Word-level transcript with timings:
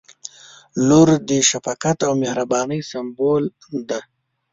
•لور 0.87 1.09
د 1.29 1.31
شفقت 1.49 1.97
او 2.07 2.13
مهربانۍ 2.23 2.79
سمبول 2.91 3.43
دی. 3.89 4.01